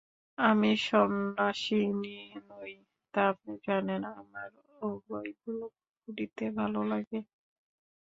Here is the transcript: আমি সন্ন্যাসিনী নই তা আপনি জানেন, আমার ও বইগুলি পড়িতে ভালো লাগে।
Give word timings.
আমি 0.37 0.71
সন্ন্যাসিনী 0.81 2.17
নই 2.49 2.73
তা 3.13 3.21
আপনি 3.31 3.53
জানেন, 3.67 4.01
আমার 4.13 4.49
ও 4.81 4.87
বইগুলি 5.07 5.67
পড়িতে 6.01 6.45
ভালো 6.57 6.81
লাগে। 6.91 7.19